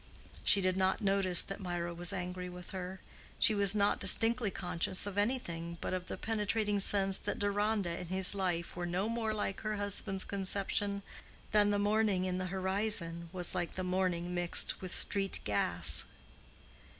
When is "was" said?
1.93-2.11, 3.53-3.75, 13.31-13.53